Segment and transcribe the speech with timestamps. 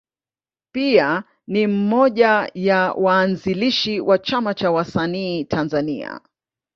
[0.73, 6.21] Pia ni mmoja ya waanzilishi wa Chama cha Wasanii Tanzania.